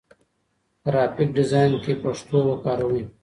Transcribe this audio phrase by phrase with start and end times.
[0.85, 3.03] ګرافيک ډيزاين کې پښتو وکاروئ.